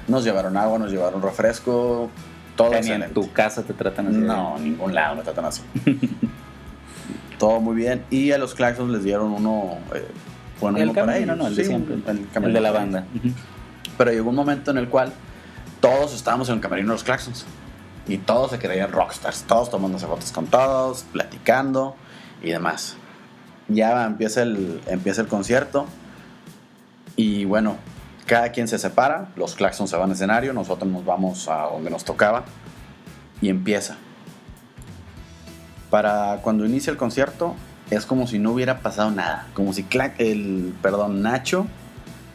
Nos 0.07 0.23
llevaron 0.23 0.55
agua, 0.55 0.77
nos 0.77 0.91
llevaron 0.91 1.19
refresco, 1.19 2.11
todo 2.55 2.69
ni 2.79 2.91
en 2.91 3.11
tu 3.11 3.31
casa 3.31 3.63
te 3.63 3.73
tratan 3.73 4.07
así. 4.07 4.17
No, 4.17 4.59
ningún 4.59 4.93
lado 4.93 5.15
me 5.15 5.23
tratan 5.23 5.45
así. 5.45 5.63
todo 7.39 7.59
muy 7.59 7.75
bien. 7.75 8.03
Y 8.11 8.31
a 8.31 8.37
los 8.37 8.53
Claxons 8.53 8.91
les 8.91 9.03
dieron 9.03 9.31
uno, 9.31 9.79
eh, 9.95 10.05
bueno, 10.61 10.77
El 10.77 10.89
para 10.91 11.01
camerino, 11.07 11.33
ellos. 11.33 11.43
no, 11.43 11.47
el 11.49 11.55
de 11.55 11.63
Sí, 11.63 11.69
siempre. 11.69 11.95
un- 11.95 12.03
El, 12.07 12.29
camerino 12.29 12.57
de 12.59 12.61
la 12.63 12.71
banda. 12.71 13.05
Pero 13.97 14.11
llegó 14.11 14.29
un 14.29 14.35
momento 14.35 14.71
en 14.71 14.77
el 14.77 14.87
cual 14.89 15.13
todos 15.79 16.13
estábamos 16.13 16.49
en 16.49 16.55
el 16.55 16.61
camerino 16.61 16.89
de 16.89 16.93
los 16.95 17.03
Claxons. 17.03 17.45
Y 18.07 18.17
todos 18.19 18.51
se 18.51 18.59
creían 18.59 18.91
rockstars. 18.91 19.43
Todos 19.43 19.69
tomándose 19.71 20.05
fotos 20.05 20.31
con 20.31 20.45
todos, 20.47 21.03
platicando 21.11 21.95
y 22.43 22.51
demás. 22.51 22.97
Ya 23.67 24.05
empieza 24.05 24.43
el, 24.43 24.79
empieza 24.87 25.21
el 25.21 25.27
concierto. 25.27 25.87
Y 27.15 27.45
bueno, 27.45 27.77
cada 28.27 28.49
quien 28.51 28.67
se 28.67 28.77
separa. 28.77 29.29
Los 29.35 29.55
Claxons 29.55 29.89
se 29.89 29.95
van 29.97 30.09
al 30.09 30.15
escenario. 30.15 30.53
Nosotros 30.53 30.91
nos 30.91 31.03
vamos 31.05 31.47
a 31.47 31.63
donde 31.63 31.89
nos 31.89 32.03
tocaba. 32.05 32.43
Y 33.41 33.49
empieza. 33.49 33.95
Para 35.89 36.39
cuando 36.41 36.65
inicia 36.65 36.91
el 36.91 36.97
concierto, 36.97 37.55
es 37.89 38.05
como 38.05 38.27
si 38.27 38.39
no 38.39 38.51
hubiera 38.51 38.79
pasado 38.79 39.11
nada. 39.11 39.47
Como 39.53 39.73
si 39.73 39.83
Cla- 39.83 40.13
el, 40.17 40.73
perdón, 40.81 41.21
Nacho 41.21 41.67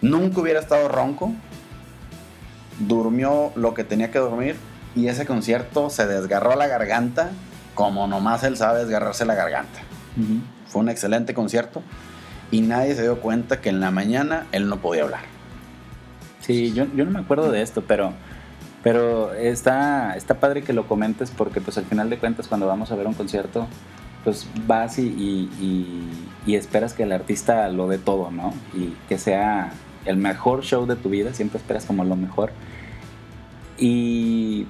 nunca 0.02 0.40
hubiera 0.40 0.60
estado 0.60 0.88
ronco. 0.88 1.32
Durmió 2.78 3.52
lo 3.56 3.74
que 3.74 3.84
tenía 3.84 4.10
que 4.10 4.18
dormir. 4.18 4.56
Y 4.96 5.08
ese 5.08 5.26
concierto 5.26 5.90
se 5.90 6.06
desgarró 6.06 6.56
la 6.56 6.66
garganta. 6.66 7.30
Como 7.74 8.06
nomás 8.06 8.42
él 8.44 8.56
sabe 8.56 8.80
desgarrarse 8.80 9.24
la 9.24 9.34
garganta. 9.34 9.80
Ujú. 10.16 10.40
Fue 10.66 10.80
un 10.82 10.88
excelente 10.88 11.34
concierto. 11.34 11.82
Y 12.50 12.62
nadie 12.62 12.94
se 12.94 13.02
dio 13.02 13.20
cuenta 13.20 13.60
que 13.60 13.68
en 13.68 13.80
la 13.80 13.90
mañana 13.90 14.46
él 14.52 14.68
no 14.68 14.78
podía 14.78 15.02
hablar. 15.04 15.20
Sí, 16.40 16.72
yo, 16.72 16.86
yo 16.96 17.04
no 17.04 17.10
me 17.12 17.20
acuerdo 17.20 17.50
de 17.52 17.62
esto, 17.62 17.84
pero, 17.86 18.12
pero 18.82 19.32
está, 19.34 20.16
está 20.16 20.40
padre 20.40 20.62
que 20.62 20.72
lo 20.72 20.88
comentes 20.88 21.30
porque 21.30 21.60
pues 21.60 21.78
al 21.78 21.84
final 21.84 22.10
de 22.10 22.18
cuentas 22.18 22.48
cuando 22.48 22.66
vamos 22.66 22.90
a 22.90 22.96
ver 22.96 23.06
un 23.06 23.14
concierto, 23.14 23.68
pues 24.24 24.46
vas 24.66 24.98
y, 24.98 25.48
esperas 26.46 26.94
que 26.94 27.04
el 27.04 27.12
artista 27.12 27.68
lo 27.68 27.88
dé 27.88 27.98
todo, 27.98 28.30
¿no? 28.30 28.52
Y 28.74 28.94
que 29.08 29.18
sea 29.18 29.72
el 30.04 30.16
mejor 30.16 30.62
show 30.62 30.86
de 30.86 30.96
tu 30.96 31.08
vida, 31.08 31.32
siempre 31.32 31.58
esperas 31.58 31.86
como 31.86 32.04
lo 32.04 32.16
mejor. 32.16 32.50
Y 33.78 34.66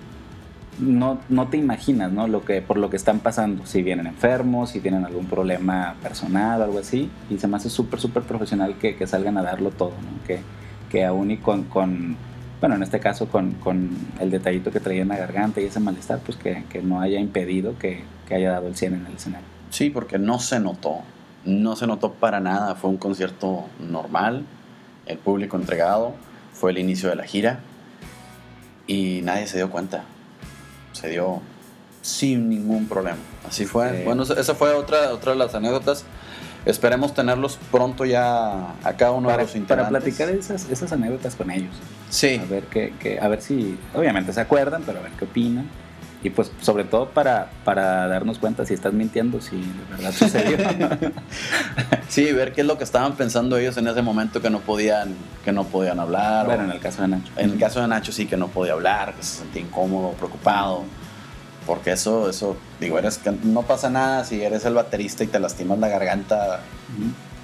no, 0.78 1.21
no 1.28 1.49
te 1.49 1.57
imaginas, 1.57 2.12
¿no? 2.12 2.28
Lo 2.28 2.45
que, 2.45 2.62
por 2.62 2.76
lo 2.76 2.90
que 2.90 2.97
están 2.97 3.21
pasando, 3.21 3.66
si 3.66 3.83
vienen 3.83 4.07
enfermos, 4.07 4.71
si 4.71 4.80
tienen 4.80 5.04
algún 5.04 5.26
problema 5.26 5.97
personal 6.02 6.62
algo 6.62 6.78
así. 6.78 7.11
Y 7.28 7.38
se 7.38 7.49
me 7.49 7.57
hace 7.57 7.71
súper, 7.71 7.99
súper 7.99 8.23
profesional 8.23 8.76
que, 8.78 9.07
salgan 9.07 9.37
a 9.38 9.42
darlo 9.42 9.71
todo, 9.71 9.90
¿no? 9.90 10.26
Que, 10.26 10.40
que 10.90 11.04
aún 11.04 11.30
y 11.30 11.38
con, 11.38 11.64
con 11.64 12.16
bueno, 12.61 12.76
en 12.76 12.83
este 12.83 13.00
caso 13.00 13.26
con, 13.26 13.52
con 13.52 13.90
el 14.21 14.30
detallito 14.30 14.71
que 14.71 14.80
traía 14.80 15.02
en 15.02 15.09
la 15.09 15.16
garganta 15.16 15.61
y 15.61 15.64
ese 15.64 15.80
malestar, 15.80 16.19
pues 16.19 16.37
que, 16.37 16.64
que 16.69 16.83
no 16.83 17.00
haya 17.00 17.19
impedido 17.19 17.78
que, 17.78 18.02
que 18.30 18.37
haya 18.37 18.52
dado 18.52 18.68
el 18.68 18.76
100 18.76 18.94
en 18.94 19.06
el 19.06 19.14
escenario. 19.16 19.46
Sí, 19.70 19.90
porque 19.90 20.18
no 20.18 20.38
se 20.38 20.60
notó. 20.60 21.00
No 21.44 21.75
se 21.76 21.87
notó 21.87 22.12
para 22.12 22.38
nada. 22.40 22.76
Fue 22.76 22.88
un 22.88 22.96
concierto 22.96 23.64
normal. 23.80 24.44
El 25.06 25.18
público 25.18 25.56
entregado. 25.56 26.14
Fue 26.54 26.70
el 26.70 26.78
inicio 26.78 27.08
de 27.10 27.16
la 27.16 27.25
gira. 27.25 27.58
Y 28.87 29.20
nadie 29.25 29.46
se 29.46 29.56
dio 29.56 29.70
cuenta. 29.70 30.04
Se 30.92 31.08
dio 31.08 31.40
sin 32.02 32.49
ningún 32.49 32.87
problema. 32.87 33.18
Así 33.49 33.66
fue. 33.66 33.99
Sí. 33.99 34.02
Bueno, 34.04 34.22
esa 34.22 34.54
fue 34.54 34.75
otra, 34.75 35.12
otra 35.12 35.32
de 35.32 35.38
las 35.38 35.54
anécdotas. 35.54 36.04
Esperemos 36.66 37.14
tenerlos 37.14 37.58
pronto 37.72 38.04
ya 38.04 38.72
a 38.84 38.92
cada 38.96 39.12
uno 39.12 39.28
Para, 39.28 39.38
de 39.38 39.42
los 39.44 39.50
para 39.52 39.58
integrantes. 39.60 40.02
platicar 40.02 40.28
esas, 40.30 40.70
esas 40.70 40.92
anécdotas 40.92 41.34
con 41.34 41.50
ellos. 41.50 41.75
Sí. 42.10 42.40
A 42.42 42.44
ver, 42.46 42.64
qué- 42.64 43.18
a 43.20 43.28
ver 43.28 43.40
si, 43.40 43.78
obviamente 43.94 44.32
se 44.32 44.40
acuerdan, 44.40 44.82
pero 44.84 44.99
a 45.00 45.02
ver 45.02 45.12
qué 45.12 45.25
opinan. 45.25 45.66
Y 46.23 46.29
pues 46.31 46.53
sobre 46.61 46.85
todo 46.85 47.09
para, 47.09 47.50
para 47.65 48.07
darnos 48.07 48.39
cuenta 48.39 48.67
si 48.67 48.75
estás 48.75 48.93
mintiendo, 48.93 49.41
si 49.41 49.57
de 49.57 49.85
verdad 49.97 50.12
sucedió. 50.12 50.59
Sí, 52.09 52.33
ver 52.33 52.53
qué 52.53 52.62
es 52.62 52.67
lo 52.67 52.77
que 52.77 52.83
estaban 52.85 53.15
pensando 53.15 53.57
ellos 53.57 53.77
en 53.77 53.87
ese 53.87 54.03
momento 54.03 54.43
que 54.43 54.50
no 54.50 54.59
podían, 54.61 55.15
que 55.45 55.53
no 55.53 55.65
podían 55.65 56.00
hablar. 56.00 56.47
bueno, 56.47 56.62
o- 56.62 56.67
en 56.67 56.73
el 56.73 56.81
caso 56.81 57.03
de 57.03 57.09
Nacho. 57.09 57.31
En 57.37 57.50
el 57.50 57.59
caso 57.59 57.81
de 57.81 57.87
Nacho 57.89 58.11
sí 58.12 58.27
que 58.27 58.37
no 58.37 58.49
podía 58.49 58.73
hablar, 58.73 59.15
que 59.15 59.23
se 59.23 59.39
sentía 59.39 59.62
incómodo, 59.62 60.11
preocupado. 60.12 60.83
Porque 61.67 61.93
eso, 61.93 62.29
eso, 62.29 62.57
digo, 62.81 62.99
eres 62.99 63.21
no 63.45 63.62
pasa 63.62 63.91
nada 63.91 64.25
si 64.25 64.43
eres 64.43 64.65
el 64.65 64.75
baterista 64.75 65.23
y 65.23 65.29
te 65.29 65.39
lastimas 65.39 65.79
la 65.79 65.87
garganta, 65.89 66.61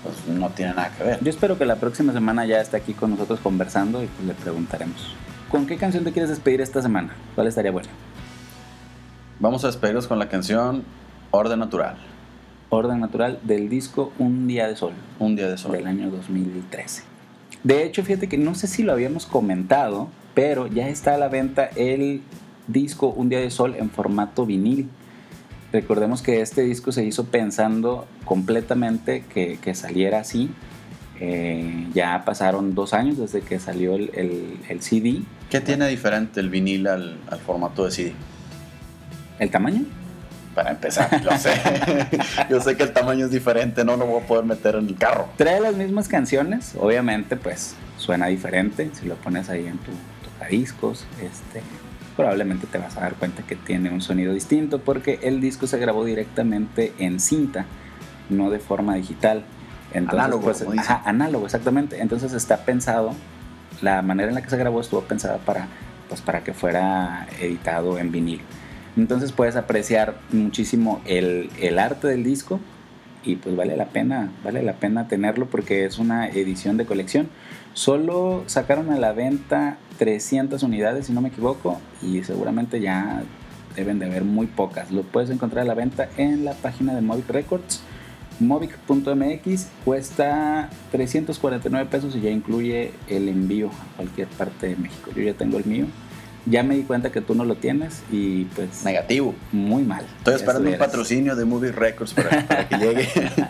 pues 0.02 0.36
no 0.36 0.48
tiene 0.50 0.74
nada 0.74 0.90
que 0.98 1.04
ver. 1.04 1.18
Yo 1.22 1.30
espero 1.30 1.56
que 1.58 1.64
la 1.64 1.76
próxima 1.76 2.12
semana 2.12 2.44
ya 2.44 2.60
esté 2.60 2.76
aquí 2.76 2.92
con 2.92 3.10
nosotros 3.12 3.38
conversando 3.40 4.02
y 4.02 4.06
pues 4.06 4.26
le 4.26 4.34
preguntaremos. 4.34 5.14
¿Con 5.48 5.66
qué 5.66 5.76
canción 5.76 6.02
te 6.02 6.10
quieres 6.12 6.28
despedir 6.30 6.60
esta 6.60 6.82
semana? 6.82 7.14
¿Cuál 7.36 7.46
estaría 7.46 7.70
buena? 7.70 7.88
Vamos 9.40 9.64
a 9.64 9.68
despedirnos 9.68 10.06
con 10.06 10.18
la 10.18 10.28
canción 10.28 10.84
Orden 11.30 11.58
Natural, 11.58 11.96
Orden 12.70 13.00
Natural 13.00 13.38
del 13.42 13.68
disco 13.68 14.12
Un 14.18 14.46
Día 14.46 14.66
de 14.66 14.76
Sol. 14.76 14.92
Un 15.18 15.36
Día 15.36 15.48
de 15.48 15.58
Sol. 15.58 15.72
del 15.72 15.86
año 15.86 16.10
2013. 16.10 17.02
De 17.62 17.84
hecho, 17.84 18.02
fíjate 18.02 18.28
que 18.28 18.38
no 18.38 18.54
sé 18.54 18.66
si 18.66 18.82
lo 18.82 18.92
habíamos 18.92 19.26
comentado, 19.26 20.08
pero 20.34 20.66
ya 20.66 20.88
está 20.88 21.14
a 21.14 21.18
la 21.18 21.28
venta 21.28 21.66
el 21.76 22.22
disco 22.66 23.08
Un 23.08 23.28
Día 23.28 23.40
de 23.40 23.50
Sol 23.50 23.74
en 23.78 23.90
formato 23.90 24.46
vinil. 24.46 24.88
Recordemos 25.72 26.22
que 26.22 26.40
este 26.40 26.62
disco 26.62 26.92
se 26.92 27.04
hizo 27.04 27.24
pensando 27.26 28.06
completamente 28.24 29.24
que, 29.32 29.58
que 29.60 29.74
saliera 29.74 30.20
así. 30.20 30.50
Eh, 31.20 31.88
ya 31.94 32.24
pasaron 32.24 32.74
dos 32.74 32.92
años 32.94 33.16
desde 33.18 33.40
que 33.40 33.58
salió 33.58 33.94
el, 33.94 34.10
el- 34.14 34.58
el 34.68 34.82
CD. 34.82 35.22
¿Qué 35.50 35.60
tiene 35.60 35.88
diferente 35.88 36.40
el 36.40 36.50
vinil 36.50 36.86
al, 36.86 37.18
al 37.30 37.38
formato 37.40 37.84
de 37.84 37.90
CD? 37.90 38.12
¿El 39.38 39.50
tamaño? 39.50 39.84
Para 40.54 40.70
empezar, 40.70 41.22
yo 41.22 41.36
sé. 41.36 41.50
yo 42.50 42.60
sé 42.60 42.76
que 42.76 42.84
el 42.84 42.92
tamaño 42.92 43.26
es 43.26 43.30
diferente, 43.30 43.84
no 43.84 43.96
lo 43.96 44.06
voy 44.06 44.22
a 44.22 44.26
poder 44.26 44.44
meter 44.44 44.76
en 44.76 44.88
el 44.88 44.96
carro. 44.96 45.28
Trae 45.36 45.60
las 45.60 45.74
mismas 45.74 46.08
canciones, 46.08 46.74
obviamente 46.78 47.36
pues 47.36 47.74
suena 47.98 48.26
diferente. 48.28 48.90
Si 48.94 49.06
lo 49.06 49.16
pones 49.16 49.50
ahí 49.50 49.66
en 49.66 49.76
tu 49.78 49.92
tocadiscos, 50.24 51.04
este, 51.20 51.62
probablemente 52.16 52.66
te 52.66 52.78
vas 52.78 52.96
a 52.96 53.00
dar 53.00 53.14
cuenta 53.14 53.42
que 53.42 53.54
tiene 53.54 53.90
un 53.90 54.00
sonido 54.00 54.32
distinto 54.32 54.80
porque 54.80 55.20
el 55.22 55.42
disco 55.42 55.66
se 55.66 55.78
grabó 55.78 56.04
directamente 56.06 56.94
en 56.98 57.20
cinta, 57.20 57.66
no 58.30 58.50
de 58.50 58.58
forma 58.58 58.94
digital. 58.94 59.44
Entonces, 59.92 60.18
Análogo, 60.18 60.42
pues, 60.42 60.64
ajá, 60.78 61.02
análogo, 61.04 61.44
exactamente. 61.44 62.00
Entonces 62.00 62.32
está 62.32 62.64
pensado, 62.64 63.12
la 63.82 64.00
manera 64.00 64.30
en 64.30 64.34
la 64.34 64.42
que 64.42 64.50
se 64.50 64.56
grabó 64.56 64.80
estuvo 64.80 65.02
pensada 65.02 65.36
para, 65.38 65.68
pues, 66.08 66.22
para 66.22 66.42
que 66.42 66.54
fuera 66.54 67.28
editado 67.40 67.98
en 67.98 68.10
vinil. 68.10 68.40
Entonces 68.96 69.32
puedes 69.32 69.56
apreciar 69.56 70.16
muchísimo 70.32 71.00
el, 71.04 71.50
el 71.60 71.78
arte 71.78 72.08
del 72.08 72.24
disco 72.24 72.60
y 73.26 73.36
pues 73.36 73.56
vale 73.56 73.76
la 73.76 73.86
pena, 73.86 74.30
vale 74.44 74.62
la 74.62 74.74
pena 74.74 75.08
tenerlo 75.08 75.46
porque 75.46 75.84
es 75.84 75.98
una 75.98 76.28
edición 76.28 76.76
de 76.76 76.86
colección. 76.86 77.28
Solo 77.74 78.44
sacaron 78.46 78.90
a 78.90 78.98
la 78.98 79.12
venta 79.12 79.78
300 79.98 80.62
unidades, 80.62 81.06
si 81.06 81.12
no 81.12 81.20
me 81.20 81.28
equivoco, 81.28 81.80
y 82.02 82.22
seguramente 82.22 82.80
ya 82.80 83.22
deben 83.74 83.98
de 83.98 84.06
haber 84.06 84.24
muy 84.24 84.46
pocas. 84.46 84.90
Lo 84.90 85.02
puedes 85.02 85.28
encontrar 85.28 85.64
a 85.64 85.66
la 85.66 85.74
venta 85.74 86.08
en 86.16 86.44
la 86.44 86.54
página 86.54 86.94
de 86.94 87.02
Movic 87.02 87.28
Records, 87.28 87.82
movic.mx, 88.40 89.68
cuesta 89.84 90.70
349 90.92 91.88
pesos 91.90 92.14
y 92.16 92.20
ya 92.20 92.30
incluye 92.30 92.92
el 93.08 93.28
envío 93.28 93.68
a 93.68 93.96
cualquier 93.96 94.28
parte 94.28 94.68
de 94.68 94.76
México. 94.76 95.10
Yo 95.14 95.22
ya 95.22 95.34
tengo 95.34 95.58
el 95.58 95.64
mío. 95.64 95.86
Ya 96.46 96.62
me 96.62 96.76
di 96.76 96.82
cuenta 96.82 97.10
que 97.10 97.20
tú 97.20 97.34
no 97.34 97.44
lo 97.44 97.56
tienes 97.56 98.02
y 98.10 98.44
pues 98.44 98.84
Negativo. 98.84 99.34
muy 99.52 99.82
mal. 99.82 100.04
Estoy 100.18 100.34
esperando 100.34 100.70
un 100.70 100.78
patrocinio 100.78 101.34
de 101.36 101.44
Movie 101.44 101.72
Records 101.72 102.14
para, 102.14 102.46
para 102.46 102.68
que 102.68 102.76
llegue. 102.78 103.08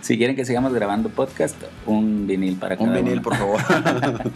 Si 0.00 0.16
quieren 0.16 0.34
que 0.34 0.44
sigamos 0.44 0.72
grabando 0.72 1.10
podcast, 1.10 1.56
un 1.86 2.26
vinil 2.26 2.56
para 2.56 2.74
un 2.76 2.86
cada 2.86 2.96
vinil, 2.96 3.12
uno. 3.14 3.22
por 3.22 3.36
favor. 3.36 3.60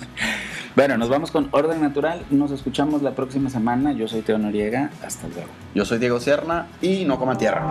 Bueno, 0.76 0.98
nos 0.98 1.08
vamos 1.08 1.30
con 1.30 1.48
Orden 1.52 1.80
Natural. 1.80 2.26
Nos 2.30 2.50
escuchamos 2.50 3.00
la 3.00 3.12
próxima 3.12 3.48
semana. 3.48 3.92
Yo 3.92 4.06
soy 4.08 4.20
Teo 4.20 4.36
Noriega. 4.36 4.90
Hasta 5.02 5.26
luego. 5.26 5.48
Yo 5.74 5.86
soy 5.86 5.98
Diego 5.98 6.20
Sierna 6.20 6.66
y 6.82 7.06
no 7.06 7.18
coman 7.18 7.38
tierra. 7.38 7.64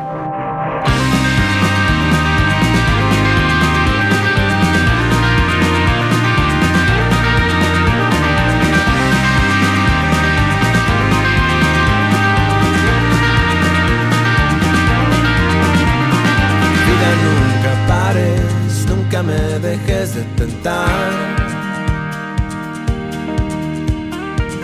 Me 19.26 19.60
dejes 19.60 20.16
de 20.16 20.24
tentar. 20.38 21.12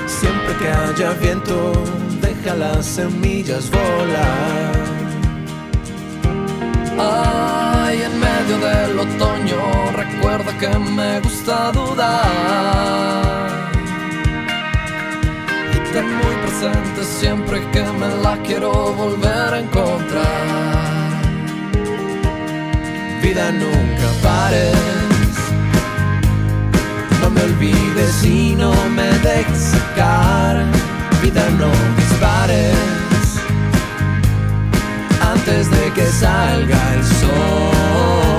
Siempre 0.08 0.56
que 0.60 0.68
haya 0.70 1.14
viento, 1.14 1.74
deja 2.22 2.56
las 2.56 2.86
semillas 2.86 3.70
volar. 3.72 4.72
Ay, 7.00 8.02
en 8.04 8.20
medio 8.20 8.58
del 8.68 9.00
otoño, 9.00 9.62
recuerda 9.96 10.58
que 10.60 10.70
me 10.78 11.20
gusta 11.22 11.72
dudar. 11.72 12.22
Y 15.74 15.94
ten 15.94 16.08
muy 16.16 16.36
presente 16.44 17.04
siempre 17.04 17.62
que 17.72 17.84
me 17.84 18.10
la 18.24 18.38
quiero 18.44 18.72
volver 18.94 19.54
a 19.54 19.60
encontrar. 19.60 19.91
Vida 23.32 23.50
nunca 23.50 24.10
pares, 24.22 24.76
no 27.22 27.30
me 27.30 27.42
olvides 27.44 28.26
y 28.26 28.58
no 28.58 28.74
me 28.90 29.08
dejes 29.20 29.72
sacar. 29.72 30.66
Vida 31.22 31.50
no 31.58 31.72
dispares 31.96 32.76
antes 35.22 35.72
de 35.72 35.94
que 35.94 36.08
salga 36.08 36.94
el 36.96 37.04
sol. 37.06 38.31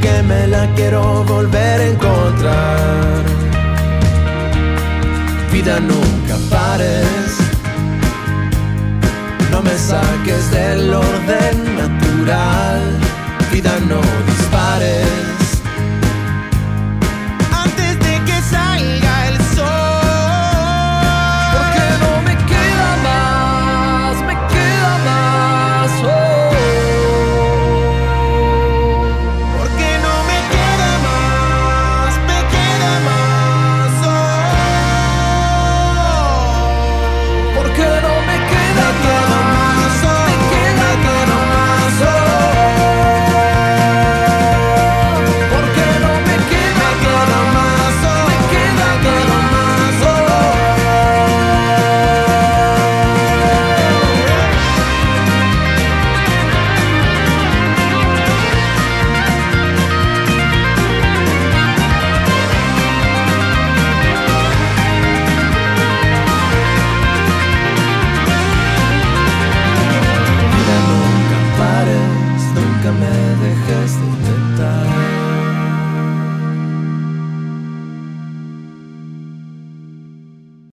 Que 0.00 0.22
me 0.22 0.46
la 0.46 0.66
quiero 0.74 1.24
volver 1.24 1.80
a 1.80 1.86
encontrar. 1.86 3.24
Vida 5.52 5.80
nunca 5.80 6.36
pares, 6.48 7.38
no 9.50 9.62
me 9.62 9.76
saques 9.76 10.50
del 10.50 10.94
orden 10.94 11.76
natural. 11.76 12.99